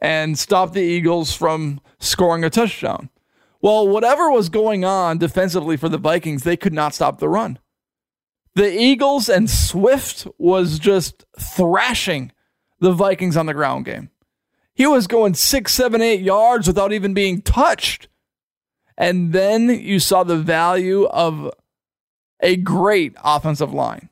and 0.00 0.38
stop 0.38 0.72
the 0.72 0.80
Eagles 0.80 1.34
from 1.34 1.80
scoring 1.98 2.44
a 2.44 2.50
touchdown. 2.50 3.10
Well, 3.60 3.88
whatever 3.88 4.30
was 4.30 4.48
going 4.48 4.84
on 4.84 5.18
defensively 5.18 5.76
for 5.76 5.88
the 5.88 5.98
Vikings, 5.98 6.42
they 6.44 6.56
could 6.56 6.72
not 6.72 6.94
stop 6.94 7.18
the 7.18 7.28
run. 7.28 7.58
The 8.54 8.72
Eagles 8.72 9.28
and 9.28 9.50
Swift 9.50 10.26
was 10.38 10.78
just 10.78 11.24
thrashing 11.38 12.32
the 12.80 12.92
Vikings 12.92 13.36
on 13.36 13.46
the 13.46 13.54
ground 13.54 13.84
game. 13.84 14.10
He 14.74 14.86
was 14.86 15.06
going 15.06 15.34
six, 15.34 15.72
seven, 15.72 16.02
eight 16.02 16.20
yards 16.20 16.66
without 16.66 16.92
even 16.92 17.14
being 17.14 17.40
touched. 17.40 18.08
And 18.98 19.32
then 19.32 19.68
you 19.68 19.98
saw 19.98 20.22
the 20.22 20.36
value 20.36 21.04
of 21.06 21.50
a 22.40 22.56
great 22.56 23.14
offensive 23.22 23.72
line. 23.72 24.10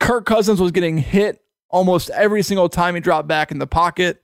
Kirk 0.00 0.26
Cousins 0.26 0.60
was 0.60 0.72
getting 0.72 0.98
hit 0.98 1.42
almost 1.68 2.10
every 2.10 2.42
single 2.42 2.68
time 2.68 2.94
he 2.94 3.00
dropped 3.00 3.28
back 3.28 3.50
in 3.50 3.58
the 3.58 3.66
pocket. 3.66 4.22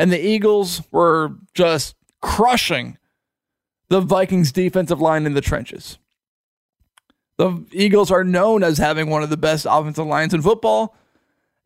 And 0.00 0.10
the 0.10 0.18
Eagles 0.18 0.80
were 0.90 1.34
just 1.52 1.94
crushing 2.22 2.96
the 3.90 4.00
Vikings 4.00 4.50
defensive 4.50 4.98
line 4.98 5.26
in 5.26 5.34
the 5.34 5.42
trenches. 5.42 5.98
The 7.36 7.66
Eagles 7.70 8.10
are 8.10 8.24
known 8.24 8.62
as 8.64 8.78
having 8.78 9.10
one 9.10 9.22
of 9.22 9.28
the 9.28 9.36
best 9.36 9.66
offensive 9.68 10.06
lines 10.06 10.32
in 10.32 10.40
football, 10.40 10.96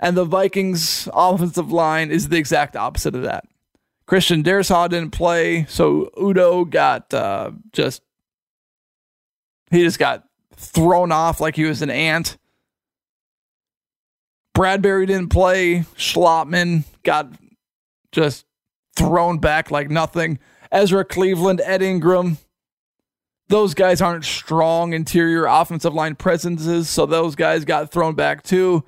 and 0.00 0.17
the 0.17 0.25
Vikings 0.25 1.09
offensive 1.12 1.71
line 1.71 2.11
is 2.11 2.29
the 2.29 2.37
exact 2.37 2.75
opposite 2.75 3.14
of 3.14 3.23
that. 3.23 3.45
Christian 4.05 4.43
Darrisaw 4.43 4.88
didn't 4.88 5.12
play, 5.12 5.64
so 5.67 6.11
Udoh 6.17 6.69
got 6.69 7.14
uh, 7.14 7.53
just 7.71 8.03
he 9.71 9.85
just 9.85 10.00
got 10.00 10.25
thrown 10.57 11.12
off 11.12 11.41
like 11.41 11.55
he 11.55 11.67
was 11.67 11.83
an 11.83 11.91
ant. 11.91 12.37
Bradbury 14.55 15.07
didn't 15.07 15.31
play. 15.31 15.85
Schlottmann 15.97 16.83
got 17.05 17.29
just 18.14 18.47
thrown 18.97 19.38
back 19.38 19.71
like 19.71 19.90
nothing. 19.90 20.38
Ezra 20.73 21.04
Cleveland, 21.04 21.61
Ed 21.64 21.83
Ingram. 21.83 22.38
Those 23.49 23.75
guys 23.75 24.00
aren't 24.00 24.25
strong 24.25 24.94
interior 24.94 25.44
offensive 25.44 25.92
line 25.92 26.14
presences, 26.14 26.88
so 26.88 27.04
those 27.04 27.35
guys 27.35 27.64
got 27.66 27.90
thrown 27.90 28.14
back 28.14 28.42
too. 28.42 28.85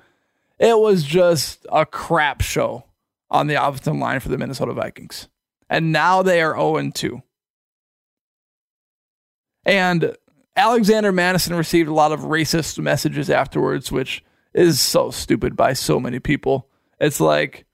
It 0.57 0.79
was 0.79 1.03
just 1.03 1.65
a 1.71 1.85
crap 1.85 2.41
show 2.41 2.85
on 3.29 3.45
the 3.47 3.63
offensive 3.63 3.95
line 3.95 4.19
for 4.19 4.29
the 4.29 4.37
Minnesota 4.37 4.73
Vikings. 4.73 5.27
And 5.69 5.91
now 5.91 6.23
they 6.23 6.41
are 6.41 6.55
0 6.55 6.89
2. 6.91 7.21
And 9.65 10.15
Alexander 10.55 11.11
Mattison 11.11 11.53
received 11.55 11.89
a 11.89 11.93
lot 11.93 12.11
of 12.11 12.21
racist 12.21 12.79
messages 12.79 13.29
afterwards, 13.29 13.91
which 13.91 14.23
is 14.53 14.79
so 14.79 15.11
stupid 15.11 15.55
by 15.55 15.73
so 15.73 15.99
many 15.99 16.19
people. 16.19 16.67
It's 16.99 17.19
like, 17.19 17.66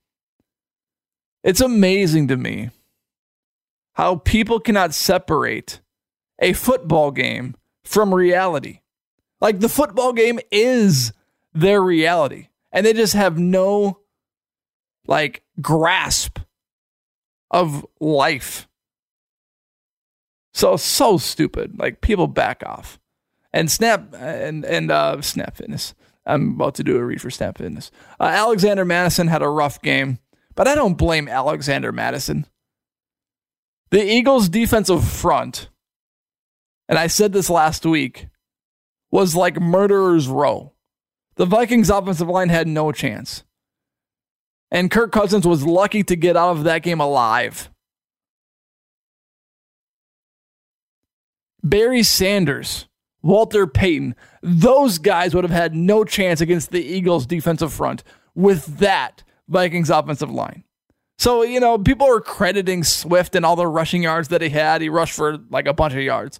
it's 1.43 1.61
amazing 1.61 2.27
to 2.29 2.37
me 2.37 2.69
how 3.93 4.17
people 4.17 4.59
cannot 4.59 4.93
separate 4.93 5.81
a 6.39 6.53
football 6.53 7.11
game 7.11 7.55
from 7.83 8.13
reality. 8.13 8.79
Like 9.39 9.59
the 9.59 9.69
football 9.69 10.13
game 10.13 10.39
is 10.51 11.11
their 11.53 11.81
reality, 11.81 12.47
and 12.71 12.85
they 12.85 12.93
just 12.93 13.13
have 13.13 13.37
no 13.37 13.99
like 15.05 15.43
grasp 15.61 16.39
of 17.51 17.85
life. 17.99 18.67
So 20.53 20.77
so 20.77 21.17
stupid. 21.17 21.77
Like 21.77 22.01
people 22.01 22.27
back 22.27 22.63
off. 22.65 22.99
And 23.51 23.69
Snap 23.69 24.15
and 24.17 24.65
and 24.65 24.91
uh, 24.91 25.21
Snap 25.21 25.57
Fitness. 25.57 25.93
I'm 26.25 26.53
about 26.53 26.75
to 26.75 26.83
do 26.83 26.97
a 26.97 27.03
read 27.03 27.21
for 27.21 27.29
Snap 27.29 27.57
Fitness. 27.57 27.91
Uh, 28.19 28.23
Alexander 28.23 28.85
Mattison 28.85 29.27
had 29.27 29.41
a 29.41 29.49
rough 29.49 29.81
game, 29.81 30.19
but 30.55 30.67
I 30.67 30.75
don't 30.75 30.97
blame 30.97 31.27
Alexander 31.27 31.91
Mattison. 31.91 32.45
The 33.91 34.03
Eagles' 34.03 34.49
defensive 34.49 35.07
front, 35.07 35.69
and 36.89 36.97
I 36.97 37.07
said 37.07 37.31
this 37.33 37.49
last 37.49 37.85
week, 37.85 38.27
was 39.11 39.35
like 39.35 39.61
murderer's 39.61 40.27
row. 40.27 40.73
The 41.35 41.45
Vikings' 41.45 41.89
offensive 41.89 42.27
line 42.27 42.49
had 42.49 42.67
no 42.67 42.91
chance. 42.91 43.43
And 44.71 44.89
Kirk 44.89 45.11
Cousins 45.11 45.45
was 45.45 45.65
lucky 45.65 46.03
to 46.03 46.15
get 46.15 46.35
out 46.35 46.57
of 46.57 46.63
that 46.63 46.81
game 46.81 46.99
alive. 46.99 47.69
Barry 51.63 52.03
Sanders, 52.03 52.87
Walter 53.21 53.67
Payton, 53.67 54.15
those 54.41 54.97
guys 54.97 55.33
would 55.33 55.43
have 55.43 55.51
had 55.51 55.75
no 55.75 56.03
chance 56.03 56.41
against 56.41 56.71
the 56.71 56.83
Eagles' 56.83 57.25
defensive 57.25 57.71
front 57.71 58.03
with 58.35 58.79
that 58.79 59.23
Vikings 59.53 59.89
offensive 59.89 60.29
line. 60.29 60.65
So, 61.17 61.43
you 61.43 61.59
know, 61.59 61.77
people 61.77 62.07
are 62.07 62.19
crediting 62.19 62.83
Swift 62.83 63.35
and 63.35 63.45
all 63.45 63.55
the 63.55 63.67
rushing 63.67 64.03
yards 64.03 64.27
that 64.29 64.41
he 64.41 64.49
had. 64.49 64.81
He 64.81 64.89
rushed 64.89 65.15
for 65.15 65.37
like 65.49 65.67
a 65.67 65.73
bunch 65.73 65.93
of 65.93 66.01
yards. 66.01 66.39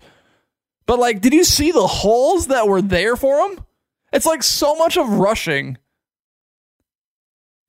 But, 0.86 1.00
like, 1.00 1.22
did 1.22 1.34
you 1.34 1.46
see 1.46 1.72
the 1.72 1.88
holes 1.88 2.48
that 2.48 2.68
were 2.68 2.82
there 2.82 3.16
for 3.16 3.40
him? 3.48 3.64
It's 4.12 4.26
like 4.26 4.44
so 4.44 4.76
much 4.76 4.98
of 4.98 5.08
rushing 5.08 5.78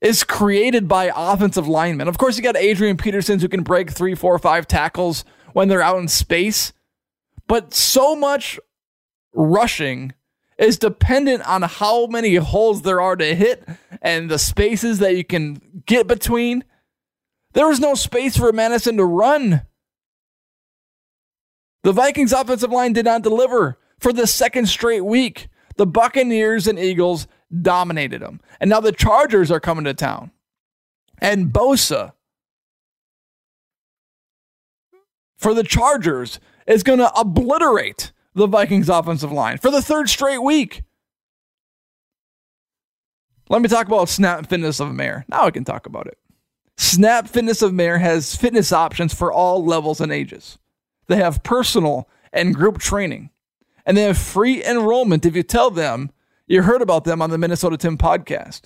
is 0.01 0.25
created 0.25 0.89
by 0.89 1.13
offensive 1.15 1.67
linemen. 1.67 2.09
Of 2.09 2.19
course, 2.19 2.37
you 2.37 2.43
got 2.43 2.57
Adrian 2.57 2.97
Petersons 2.97 3.41
who 3.41 3.49
can 3.49 3.63
break 3.63 3.91
three, 3.91 4.15
four, 4.15 4.39
five 4.39 4.67
tackles 4.67 5.25
when 5.53 5.69
they're 5.69 5.81
out 5.81 5.99
in 5.99 6.09
space, 6.09 6.73
but 7.47 7.73
so 7.73 8.15
much 8.15 8.59
rushing 9.33 10.13
is 10.59 10.79
dependent 10.79 11.47
on 11.49 11.63
how 11.63 12.07
many 12.07 12.37
holes 12.37 12.83
there 12.83 13.01
are 13.01 13.17
to 13.17 13.35
hit 13.35 13.69
and 14.03 14.31
the 14.31 14.39
spaces 14.39 14.99
that 15.01 15.17
you 15.17 15.25
can 15.25 15.83
get 15.87 16.07
between. 16.07 16.65
There 17.53 17.69
was 17.69 17.81
no 17.81 17.95
space 17.95 18.37
for 18.37 18.53
Mattison 18.53 18.97
to 18.97 19.05
run. 19.05 19.63
The 21.83 21.93
Vikings 21.93 22.33
offensive 22.33 22.71
line 22.71 22.93
did 22.93 23.05
not 23.05 23.23
deliver 23.23 23.79
for 23.99 24.13
the 24.13 24.27
second 24.27 24.67
straight 24.67 25.05
week. 25.05 25.49
The 25.77 25.87
Buccaneers 25.87 26.67
and 26.67 26.79
Eagles 26.79 27.27
dominated 27.63 28.23
them. 28.23 28.41
And 28.61 28.71
now 28.71 28.81
the 28.81 28.93
Chargers 28.93 29.51
are 29.51 29.61
coming 29.61 29.85
to 29.85 29.95
town. 29.95 30.31
And 31.19 31.53
Bosa 31.53 32.13
for 35.37 35.55
the 35.55 35.63
Chargers 35.63 36.41
is 36.67 36.83
going 36.83 36.99
to 36.99 37.13
obliterate 37.15 38.13
the 38.35 38.47
Vikings 38.47 38.89
offensive 38.89 39.33
line 39.33 39.59
for 39.59 39.71
the 39.71 39.83
third 39.83 40.09
straight 40.09 40.43
week. 40.43 40.83
Let 43.49 43.63
me 43.63 43.69
talk 43.69 43.87
about 43.87 44.09
Snap 44.09 44.49
Fitness 44.49 44.81
of 44.81 44.95
Mayer. 44.95 45.25
Now 45.29 45.45
I 45.45 45.51
can 45.51 45.65
talk 45.65 45.87
about 45.87 46.07
it. 46.07 46.19
Snap 46.77 47.29
Fitness 47.29 47.63
of 47.63 47.73
Mayer 47.73 47.99
has 47.99 48.35
fitness 48.35 48.73
options 48.73 49.15
for 49.15 49.33
all 49.33 49.65
levels 49.65 50.01
and 50.01 50.11
ages. 50.11 50.59
They 51.07 51.17
have 51.17 51.43
personal 51.43 52.09
and 52.33 52.55
group 52.55 52.79
training, 52.79 53.31
and 53.87 53.97
they 53.97 54.03
have 54.03 54.19
free 54.19 54.65
enrollment 54.65 55.27
if 55.27 55.37
you 55.37 55.43
tell 55.43 55.71
them 55.71 56.11
you 56.47 56.63
heard 56.63 56.83
about 56.83 57.05
them 57.05 57.23
on 57.23 57.31
the 57.31 57.39
Minnesota 57.39 57.77
Tim 57.77 57.97
podcast. 57.97 58.63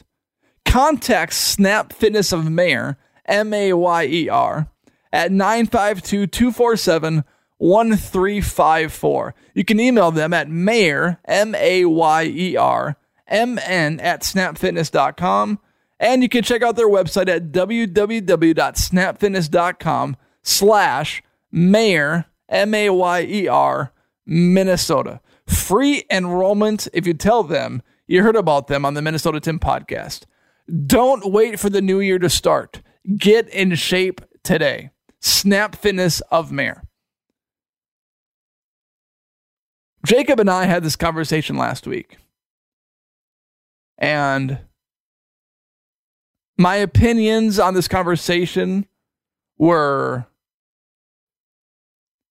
Contact 0.64 1.32
Snap 1.32 1.92
Fitness 1.92 2.32
of 2.32 2.50
Mayer, 2.50 2.96
M 3.26 3.52
A 3.52 3.72
Y 3.72 4.04
E 4.04 4.28
R, 4.28 4.70
at 5.12 5.32
952 5.32 6.26
247 6.26 7.24
1354. 7.58 9.34
You 9.54 9.64
can 9.64 9.80
email 9.80 10.10
them 10.10 10.32
at 10.32 10.48
mayer, 10.48 11.20
M 11.26 11.54
A 11.54 11.84
Y 11.84 12.24
E 12.24 12.56
R, 12.56 12.96
M 13.26 13.58
N 13.58 14.00
at 14.00 14.22
snapfitness.com. 14.22 15.58
And 16.00 16.22
you 16.22 16.28
can 16.28 16.44
check 16.44 16.62
out 16.62 16.76
their 16.76 16.88
website 16.88 17.28
at 17.28 17.50
www.snapfitness.com 17.50 20.16
slash 20.42 21.22
mayer, 21.50 22.26
M 22.48 22.72
A 22.74 22.90
Y 22.90 23.22
E 23.22 23.48
R, 23.48 23.92
Minnesota. 24.24 25.20
Free 25.46 26.04
enrollment 26.10 26.86
if 26.92 27.04
you 27.06 27.14
tell 27.14 27.42
them 27.42 27.82
you 28.06 28.22
heard 28.22 28.36
about 28.36 28.68
them 28.68 28.84
on 28.84 28.94
the 28.94 29.02
Minnesota 29.02 29.40
Tim 29.40 29.58
podcast. 29.58 30.22
Don't 30.86 31.30
wait 31.30 31.60
for 31.60 31.70
the 31.70 31.82
new 31.82 32.00
year 32.00 32.18
to 32.18 32.30
start. 32.30 32.82
Get 33.16 33.48
in 33.48 33.74
shape 33.74 34.20
today. 34.42 34.90
Snap 35.20 35.76
Fitness 35.76 36.20
of 36.30 36.52
Mayer. 36.52 36.87
Jacob 40.04 40.40
and 40.40 40.50
I 40.50 40.64
had 40.64 40.82
this 40.82 40.96
conversation 40.96 41.56
last 41.56 41.86
week. 41.86 42.18
And 43.98 44.60
my 46.56 46.76
opinions 46.76 47.58
on 47.58 47.74
this 47.74 47.88
conversation 47.88 48.86
were 49.58 50.26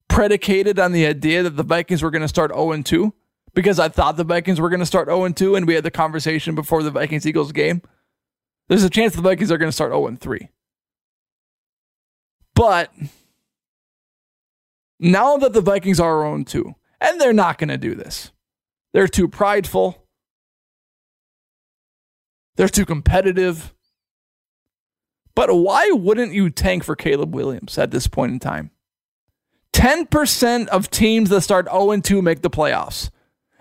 predicated 0.07 0.79
on 0.79 0.93
the 0.93 1.05
idea 1.05 1.43
that 1.43 1.57
the 1.57 1.63
Vikings 1.63 2.01
were 2.01 2.11
going 2.11 2.21
to 2.21 2.27
start 2.27 2.51
0 2.51 2.81
2 2.81 3.13
because 3.53 3.79
I 3.79 3.89
thought 3.89 4.17
the 4.17 4.23
Vikings 4.23 4.59
were 4.59 4.69
going 4.69 4.79
to 4.79 4.85
start 4.85 5.07
0 5.07 5.29
2 5.29 5.55
and 5.55 5.67
we 5.67 5.75
had 5.75 5.83
the 5.83 5.91
conversation 5.91 6.55
before 6.55 6.83
the 6.83 6.91
Vikings 6.91 7.25
Eagles 7.25 7.51
game. 7.51 7.81
There's 8.67 8.83
a 8.83 8.89
chance 8.89 9.15
the 9.15 9.21
Vikings 9.21 9.51
are 9.51 9.57
going 9.57 9.69
to 9.69 9.75
start 9.75 9.91
0 9.91 10.17
3. 10.19 10.49
But 12.55 12.91
now 14.99 15.37
that 15.37 15.53
the 15.53 15.61
Vikings 15.61 15.99
are 15.99 16.21
0 16.21 16.43
2, 16.45 16.75
and 16.99 17.19
they're 17.19 17.33
not 17.33 17.57
going 17.57 17.69
to 17.69 17.77
do 17.77 17.95
this, 17.95 18.31
they're 18.93 19.07
too 19.07 19.27
prideful, 19.27 20.05
they're 22.55 22.67
too 22.67 22.85
competitive. 22.85 23.73
But 25.35 25.53
why 25.53 25.91
wouldn't 25.91 26.33
you 26.33 26.49
tank 26.49 26.83
for 26.83 26.95
Caleb 26.95 27.35
Williams 27.35 27.77
at 27.77 27.91
this 27.91 28.07
point 28.07 28.31
in 28.31 28.39
time? 28.39 28.71
10% 29.73 30.67
of 30.69 30.89
teams 30.89 31.29
that 31.29 31.41
start 31.41 31.67
0 31.69 31.97
2 31.97 32.21
make 32.23 32.41
the 32.41 32.49
playoffs. 32.49 33.11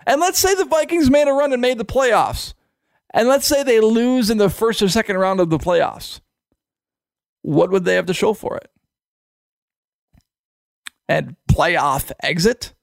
And 0.07 0.19
let's 0.19 0.39
say 0.39 0.55
the 0.55 0.65
Vikings 0.65 1.11
made 1.11 1.27
a 1.27 1.33
run 1.33 1.53
and 1.53 1.61
made 1.61 1.77
the 1.77 1.85
playoffs. 1.85 2.55
And 3.13 3.27
let's 3.27 3.45
say 3.45 3.61
they 3.61 3.79
lose 3.79 4.29
in 4.29 4.37
the 4.37 4.49
first 4.49 4.81
or 4.81 4.89
second 4.89 5.17
round 5.17 5.39
of 5.39 5.49
the 5.49 5.59
playoffs. 5.59 6.19
What 7.43 7.71
would 7.71 7.85
they 7.85 7.95
have 7.95 8.07
to 8.07 8.13
show 8.13 8.33
for 8.33 8.57
it? 8.57 8.71
And 11.07 11.35
playoff 11.49 12.11
exit? 12.23 12.73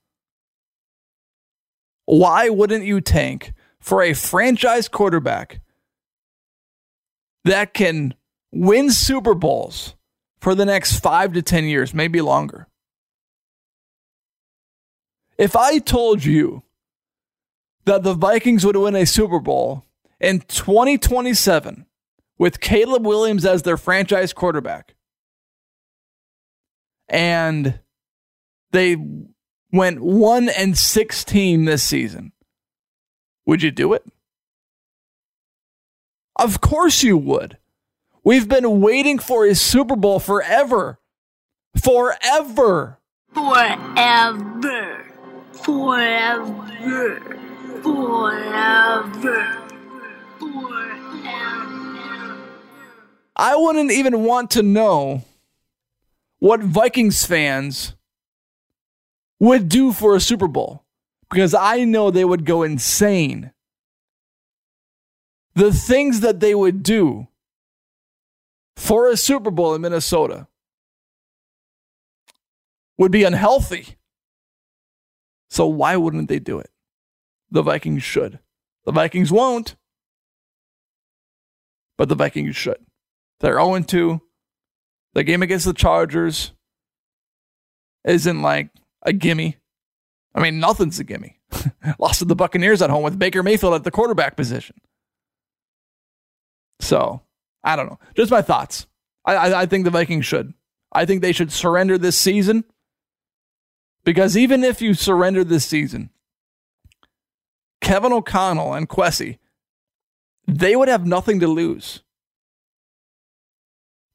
Why 2.07 2.49
wouldn't 2.49 2.85
you 2.85 3.01
tank 3.01 3.53
for 3.81 4.03
a 4.03 4.13
franchise 4.15 4.89
quarterback 4.89 5.61
that 7.45 7.75
can 7.75 8.15
win 8.53 8.91
Super 8.91 9.35
Bowls 9.35 9.95
for 10.41 10.55
the 10.55 10.65
next 10.65 11.01
five 11.01 11.33
to 11.33 11.43
10 11.43 11.65
years, 11.65 11.95
maybe 11.95 12.21
longer? 12.21 12.69
If 15.37 15.57
I 15.57 15.79
told 15.79 16.25
you 16.25 16.63
that 17.87 18.03
the 18.03 18.15
Vikings 18.15 18.65
would 18.65 18.77
win 18.77 18.95
a 18.95 19.05
Super 19.05 19.41
Bowl 19.41 19.85
in 20.21 20.41
2027 20.41 21.87
with 22.39 22.61
Caleb 22.61 23.07
Williams 23.07 23.45
as 23.45 23.63
their 23.63 23.77
franchise 23.77 24.33
quarterback, 24.33 24.95
and 27.09 27.81
they 28.73 28.97
went 29.75 30.01
1 30.01 30.49
and 30.49 30.79
16 30.79 31.65
this 31.65 31.83
season, 31.83 32.33
would 33.47 33.63
you 33.63 33.71
do 33.71 33.93
it? 33.93 34.05
Of 36.37 36.61
course 36.61 37.03
you 37.03 37.17
would. 37.17 37.59
We've 38.25 38.49
been 38.49 38.81
waiting 38.81 39.19
for 39.19 39.45
a 39.45 39.55
Super 39.55 39.97
Bowl 39.97 40.19
forever. 40.19 40.99
Forever. 41.77 42.99
Forever. 43.33 45.05
Forever. 45.53 47.37
Forever. 47.83 49.69
Forever. 50.39 50.95
I 53.37 53.57
wouldn't 53.57 53.91
even 53.91 54.23
want 54.23 54.53
to 54.53 54.63
know 54.63 55.25
what 56.39 56.61
Vikings 56.61 57.27
fans 57.27 57.95
would 59.41 59.69
do 59.69 59.93
for 59.93 60.15
a 60.15 60.21
Super 60.21 60.49
Bowl 60.49 60.85
because 61.31 61.55
I 61.55 61.85
know 61.85 62.11
they 62.11 62.25
would 62.25 62.45
go 62.45 62.63
insane. 62.63 63.53
The 65.55 65.73
things 65.73 66.21
that 66.21 66.41
they 66.41 66.55
would 66.55 66.83
do 66.83 67.29
for 68.77 69.09
a 69.09 69.17
Super 69.17 69.51
Bowl 69.51 69.75
in 69.75 69.81
Minnesota 69.81 70.49
would 72.99 73.13
be 73.13 73.25
unhealthy. 73.25 73.97
So 75.51 75.67
why 75.67 75.97
wouldn't 75.97 76.29
they 76.29 76.39
do 76.39 76.59
it? 76.59 76.71
The 77.51 77.63
Vikings 77.63 78.03
should. 78.03 78.41
The 78.85 78.93
Vikings 78.93 79.31
won't, 79.31 79.77
but 81.97 82.09
the 82.09 82.15
Vikings 82.15 82.57
should. 82.57 82.79
They're 83.41 83.55
0 83.55 83.81
2. 83.81 84.21
The 85.15 85.25
game 85.25 85.43
against 85.43 85.65
the 85.65 85.73
Chargers 85.73 86.53
isn't 88.05 88.43
like 88.43 88.69
a 89.05 89.13
gimme. 89.13 89.57
I 90.35 90.41
mean, 90.41 90.59
nothing's 90.59 90.99
a 90.99 91.05
gimme. 91.05 91.39
Lost 91.99 92.19
to 92.21 92.25
the 92.25 92.35
Buccaneers 92.35 92.83
at 92.83 92.91
home 92.91 93.03
with 93.05 93.19
Baker 93.19 93.43
Mayfield 93.43 93.75
at 93.75 93.85
the 93.85 93.91
quarterback 93.91 94.37
position. 94.37 94.77
So, 96.81 97.23
I 97.63 97.77
don't 97.77 97.87
know. 97.87 97.99
Just 98.15 98.31
my 98.31 98.43
thoughts. 98.43 98.87
I, 99.25 99.37
I, 99.37 99.61
I 99.63 99.67
think 99.67 99.85
the 99.85 99.91
Vikings 99.91 100.27
should. 100.27 100.55
I 100.93 101.07
think 101.07 101.23
they 101.23 101.33
should 101.33 101.53
surrender 101.53 101.99
this 101.99 102.19
season 102.19 102.65
because 104.05 104.37
even 104.37 104.63
if 104.63 104.83
you 104.83 104.95
surrender 104.95 105.45
this 105.45 105.65
season, 105.65 106.11
Kevin 107.81 108.13
O'Connell 108.13 108.75
and 108.75 108.89
Kwesi, 108.89 109.39
they 110.47 110.77
would 110.77 110.89
have 110.89 111.07
nothing 111.07 111.41
to 111.41 111.49
lose. 111.49 112.03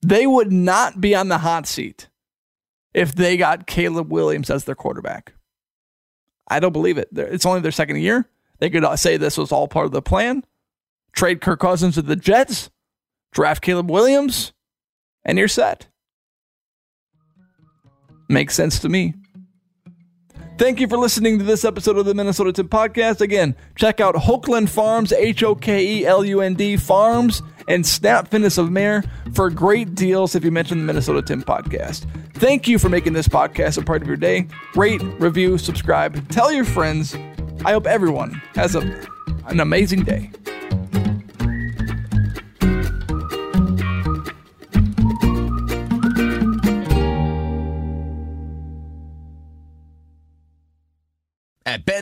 They 0.02 0.26
would 0.26 0.52
not 0.52 1.02
be 1.02 1.16
on 1.16 1.28
the 1.28 1.40
hot 1.40 1.68
seat 1.68 2.09
if 2.94 3.14
they 3.14 3.38
got 3.38 3.68
Caleb 3.68 4.12
Williams 4.12 4.50
as 4.50 4.66
their 4.66 4.76
quarterback. 4.76 5.34
I 6.48 6.60
don't 6.60 6.74
believe 6.74 6.98
it. 6.98 7.10
It's 7.16 7.46
only 7.46 7.62
their 7.62 7.72
second 7.72 7.98
year. 7.98 8.28
They 8.60 8.70
could 8.70 8.84
uh, 8.84 8.96
say 8.96 9.18
this 9.18 9.38
was 9.38 9.52
all 9.52 9.68
part 9.68 9.86
of 9.86 9.92
the 9.92 10.02
plan. 10.02 10.44
Trade 11.14 11.42
Kirk 11.42 11.60
Cousins 11.60 11.96
to 11.96 12.02
the 12.02 12.16
Jets, 12.16 12.70
draft 13.32 13.62
Caleb 13.62 13.90
Williams, 13.90 14.54
and 15.24 15.38
you're 15.38 15.48
set. 15.48 15.88
Makes 18.28 18.56
sense 18.56 18.80
to 18.80 18.90
me. 18.90 19.16
Thank 20.60 20.82
you 20.82 20.88
for 20.90 20.98
listening 20.98 21.40
to 21.40 21.46
this 21.46 21.64
episode 21.64 21.98
of 21.98 22.06
the 22.06 22.14
Minnesota 22.14 22.52
Tim 22.52 22.68
Podcast. 22.68 23.22
Again, 23.22 23.56
check 23.76 24.02
out 24.02 24.14
Hokelund 24.16 24.68
Farms, 24.68 25.14
H 25.14 25.42
O 25.42 25.56
K 25.56 26.00
E 26.00 26.06
L 26.06 26.26
U 26.26 26.42
N 26.42 26.54
D 26.54 26.76
Farms 26.76 27.42
and 27.70 27.86
Snap 27.86 28.28
Fitness 28.28 28.58
of 28.58 28.70
Mayer 28.70 29.04
for 29.34 29.50
great 29.50 29.96
deals 29.96 30.36
if 30.36 30.44
you 30.44 30.52
mention 30.52 30.80
the 30.80 30.84
Minnesota 30.84 31.22
Tim 31.22 31.44
podcast. 31.44 32.06
Thank 32.40 32.70
you 32.70 32.80
for 32.80 32.88
making 32.88 33.12
this 33.12 33.28
podcast 33.28 33.78
a 33.78 33.82
part 33.84 34.02
of 34.02 34.08
your 34.08 34.16
day. 34.16 34.48
Rate, 34.74 35.02
review, 35.20 35.58
subscribe, 35.58 36.30
tell 36.30 36.54
your 36.54 36.64
friends. 36.64 37.14
I 37.66 37.74
hope 37.74 37.86
everyone 37.86 38.42
has 38.56 38.76
a, 38.76 38.80
an 39.48 39.60
amazing 39.60 40.04
day. 40.04 40.32